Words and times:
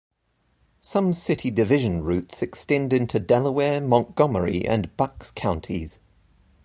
Some 0.79 1.13
city 1.13 1.51
division 1.51 2.01
routes 2.01 2.41
extend 2.41 2.91
into 2.91 3.19
Delaware, 3.19 3.79
Montgomery 3.79 4.65
and 4.67 4.97
Bucks 4.97 5.29
counties. 5.29 5.99